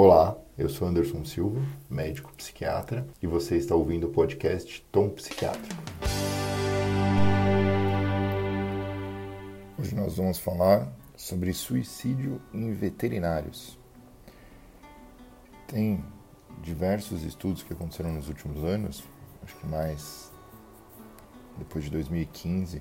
[0.00, 1.60] Olá, eu sou Anderson Silva,
[1.90, 5.82] médico psiquiatra, e você está ouvindo o podcast Tom Psiquiátrico.
[9.76, 13.76] Hoje nós vamos falar sobre suicídio em veterinários.
[15.66, 16.04] Tem
[16.62, 19.02] diversos estudos que aconteceram nos últimos anos,
[19.42, 20.30] acho que mais
[21.58, 22.80] depois de 2015,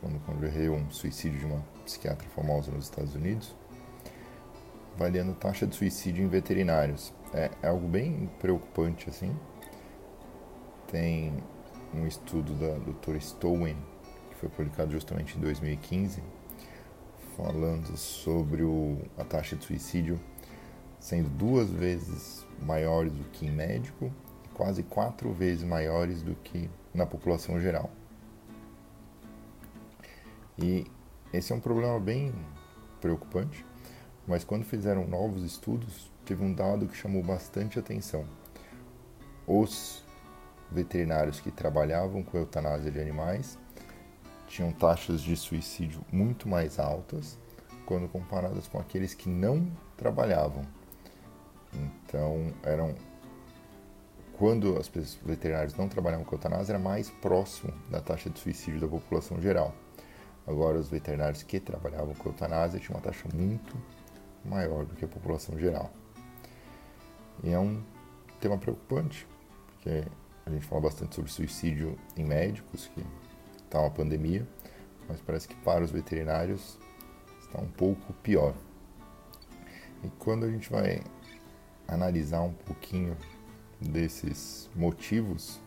[0.00, 3.56] quando ocorreu um suicídio de uma psiquiatra famosa nos Estados Unidos
[4.94, 7.12] avaliando taxa de suicídio em veterinários.
[7.32, 9.34] É, é algo bem preocupante assim.
[10.90, 11.32] Tem
[11.94, 13.16] um estudo da Dr.
[13.20, 13.76] Stowen,
[14.30, 16.22] que foi publicado justamente em 2015,
[17.36, 20.20] falando sobre o, a taxa de suicídio
[21.02, 24.12] sendo duas vezes maiores do que em médico
[24.44, 27.90] e quase quatro vezes maiores do que na população geral.
[30.56, 30.86] E
[31.32, 32.32] esse é um problema bem
[33.00, 33.66] preocupante,
[34.26, 38.24] mas quando fizeram novos estudos, teve um dado que chamou bastante atenção.
[39.46, 40.04] Os
[40.70, 43.58] veterinários que trabalhavam com eutanásia de animais
[44.46, 47.38] tinham taxas de suicídio muito mais altas
[47.84, 50.62] quando comparadas com aqueles que não trabalhavam.
[51.74, 52.94] Então, eram
[54.38, 54.88] quando os
[55.24, 59.74] veterinários não trabalhavam com eutanásia, era mais próximo da taxa de suicídio da população geral.
[60.46, 63.76] Agora, os veterinários que trabalhavam com eutanásia tinham uma taxa muito
[64.44, 65.90] maior do que a população geral.
[67.42, 67.82] E é um
[68.40, 69.26] tema preocupante,
[69.66, 70.04] porque
[70.44, 73.04] a gente fala bastante sobre suicídio em médicos, que
[73.64, 74.46] está uma pandemia,
[75.08, 76.78] mas parece que para os veterinários
[77.40, 78.54] está um pouco pior.
[80.04, 81.02] E quando a gente vai
[81.86, 83.16] analisar um pouquinho
[83.80, 85.60] desses motivos,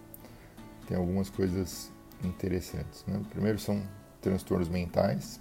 [0.88, 1.92] tem algumas coisas
[2.23, 3.06] interessantes.
[3.06, 3.22] Né?
[3.30, 3.82] Primeiro são
[4.22, 5.39] transtornos mentais,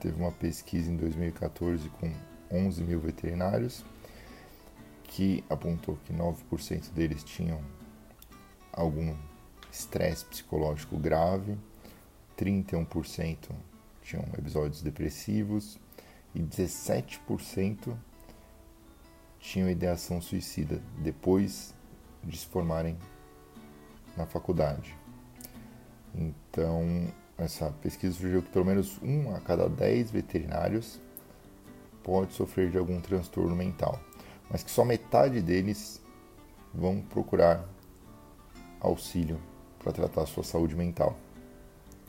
[0.00, 2.12] teve uma pesquisa em 2014 com
[2.50, 3.84] 11 mil veterinários
[5.04, 7.60] que apontou que 9% deles tinham
[8.72, 9.14] algum
[9.70, 11.56] estresse psicológico grave,
[12.38, 13.50] 31%
[14.02, 15.78] tinham episódios depressivos
[16.34, 17.96] e 17%
[19.38, 21.74] tinham ideação suicida depois
[22.22, 22.96] de se formarem
[24.16, 24.96] na faculdade.
[26.14, 27.12] Então,
[27.42, 31.00] essa pesquisa sugeriu que pelo menos um a cada dez veterinários
[32.02, 34.00] pode sofrer de algum transtorno mental,
[34.50, 36.00] mas que só metade deles
[36.74, 37.64] vão procurar
[38.80, 39.40] auxílio
[39.78, 41.16] para tratar a sua saúde mental.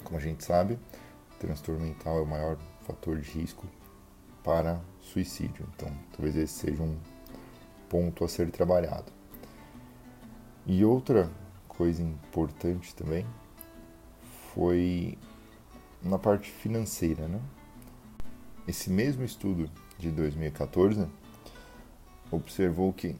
[0.04, 0.80] Como a gente sabe,
[1.40, 3.66] transtorno mental é o maior fator de risco
[4.44, 6.98] para suicídio, então talvez esse seja um
[7.90, 9.12] ponto a ser trabalhado.
[10.66, 11.30] E outra
[11.68, 13.26] coisa importante também
[14.54, 15.18] foi
[16.02, 17.28] na parte financeira.
[17.28, 17.40] Né?
[18.68, 21.08] Esse mesmo estudo de 2014
[22.32, 23.16] observou que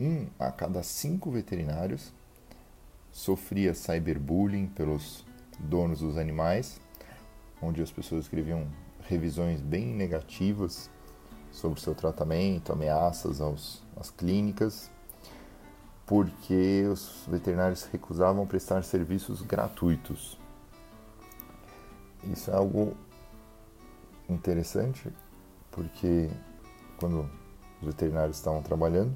[0.00, 2.12] um a cada cinco veterinários
[3.10, 5.24] sofria cyberbullying pelos
[5.58, 6.80] donos dos animais,
[7.60, 8.66] onde as pessoas escreviam
[9.02, 10.90] revisões bem negativas
[11.50, 14.90] sobre seu tratamento, ameaças aos, às clínicas,
[16.06, 20.41] porque os veterinários recusavam prestar serviços gratuitos
[22.24, 22.96] isso é algo
[24.28, 25.12] interessante,
[25.70, 26.30] porque
[26.98, 27.28] quando
[27.80, 29.14] os veterinários estavam trabalhando,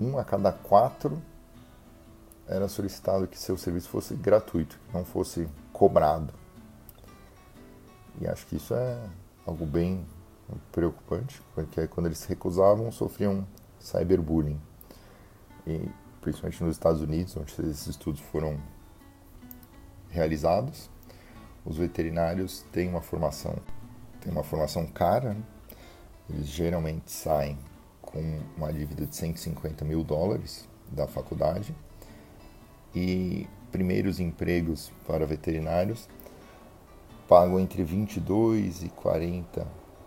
[0.00, 1.20] um a cada quatro
[2.46, 6.32] era solicitado que seu serviço fosse gratuito, que não fosse cobrado.
[8.20, 9.08] E acho que isso é
[9.46, 10.04] algo bem
[10.72, 13.46] preocupante, porque quando eles se recusavam, sofriam
[13.78, 14.60] cyberbullying.
[15.66, 15.88] E
[16.20, 18.60] principalmente nos Estados Unidos, onde esses estudos foram
[20.10, 20.90] realizados,
[21.64, 23.56] os veterinários têm uma formação,
[24.20, 25.42] têm uma formação cara, né?
[26.28, 27.58] eles geralmente saem
[28.00, 31.74] com uma dívida de 150 mil dólares da faculdade
[32.94, 36.08] e primeiros empregos para veterinários
[37.28, 39.66] pagam entre 22 e 40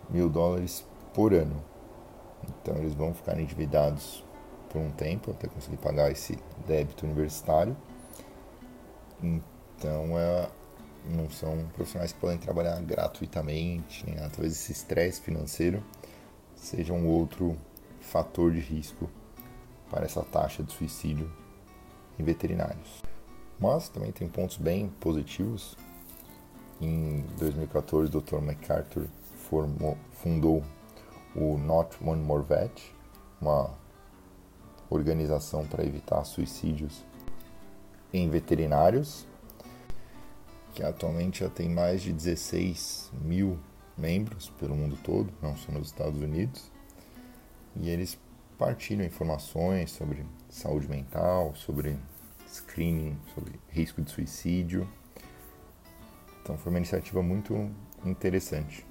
[0.09, 1.63] mil dólares por ano.
[2.45, 4.23] Então eles vão ficar endividados
[4.69, 6.37] por um tempo até conseguir pagar esse
[6.67, 7.77] débito universitário.
[9.21, 10.49] Então é
[11.05, 14.29] não são profissionais que podem trabalhar gratuitamente, nada.
[14.29, 15.83] Talvez esse estresse financeiro
[16.55, 17.57] seja um outro
[17.99, 19.09] fator de risco
[19.89, 21.31] para essa taxa de suicídio
[22.17, 23.01] em veterinários.
[23.59, 25.77] Mas também tem pontos bem positivos.
[26.81, 28.39] Em 2014, o Dr.
[28.39, 29.07] MacArthur
[29.49, 30.63] formou, fundou
[31.35, 32.93] o Not One More Vet,
[33.39, 33.71] uma
[34.89, 37.03] organização para evitar suicídios
[38.11, 39.25] em veterinários
[40.73, 43.59] que atualmente já tem mais de 16 mil
[43.97, 46.71] membros pelo mundo todo, não só nos Estados Unidos.
[47.75, 48.19] e eles
[48.57, 51.97] partilham informações sobre saúde mental, sobre
[52.47, 54.87] screening, sobre risco de suicídio.
[56.41, 57.71] Então foi uma iniciativa muito
[58.05, 58.85] interessante.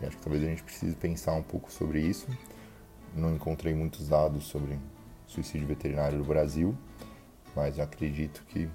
[0.00, 2.26] E acho que talvez a gente precise pensar um pouco sobre isso.
[3.16, 4.78] Não encontrei muitos dados sobre
[5.26, 6.76] suicídio veterinário no Brasil,
[7.56, 8.68] mas acredito que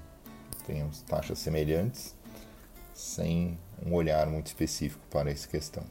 [0.67, 2.13] tenhamos taxas semelhantes,
[2.93, 5.83] sem um olhar muito específico para essa questão.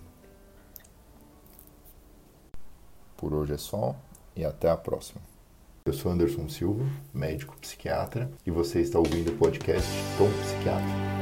[3.17, 3.96] Por hoje é só
[4.37, 5.23] e até a próxima.
[5.87, 6.84] Eu sou Anderson Silva,
[7.14, 11.16] médico psiquiatra, e você está ouvindo o podcast Tom Psiquiatra.